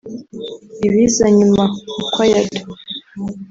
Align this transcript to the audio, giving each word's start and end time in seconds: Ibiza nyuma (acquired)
Ibiza 0.87 1.25
nyuma 1.37 1.63
(acquired) 2.05 2.51